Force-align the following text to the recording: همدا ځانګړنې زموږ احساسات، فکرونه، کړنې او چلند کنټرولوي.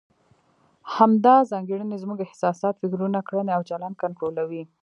همدا 0.95 1.35
ځانګړنې 1.51 1.97
زموږ 2.03 2.19
احساسات، 2.23 2.75
فکرونه، 2.81 3.19
کړنې 3.29 3.51
او 3.57 3.61
چلند 3.69 3.95
کنټرولوي. 4.03 4.63